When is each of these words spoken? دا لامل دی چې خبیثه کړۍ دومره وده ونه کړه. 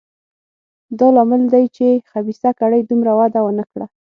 دا 0.99 1.07
لامل 1.15 1.41
دی 1.53 1.65
چې 1.75 1.87
خبیثه 2.11 2.49
کړۍ 2.59 2.81
دومره 2.83 3.11
وده 3.19 3.39
ونه 3.43 3.63
کړه. 3.71 3.85